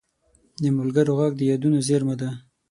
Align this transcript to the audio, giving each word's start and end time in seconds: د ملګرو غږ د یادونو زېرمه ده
د 0.61 0.63
ملګرو 0.77 1.11
غږ 1.19 1.31
د 1.37 1.41
یادونو 1.51 1.77
زېرمه 1.87 2.15
ده 2.21 2.29